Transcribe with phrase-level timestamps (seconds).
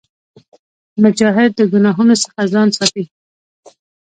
[1.03, 3.03] مجاهد د ګناهونو څخه ځان ساتي.